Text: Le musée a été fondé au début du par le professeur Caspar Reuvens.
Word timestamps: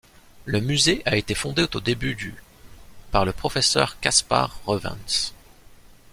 Le 0.45 0.61
musée 0.61 1.03
a 1.05 1.15
été 1.15 1.35
fondé 1.35 1.67
au 1.75 1.79
début 1.79 2.15
du 2.15 2.33
par 3.11 3.23
le 3.23 3.33
professeur 3.33 3.99
Caspar 3.99 4.59
Reuvens. 4.65 5.31